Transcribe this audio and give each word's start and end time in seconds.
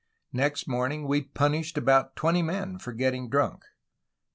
Next 0.33 0.67
morning 0.67 1.05
we 1.07 1.21
punished 1.21 1.77
about 1.77 2.15
twenty 2.15 2.41
men 2.41 2.79
for 2.79 2.91
getting 2.91 3.29
drunk." 3.29 3.65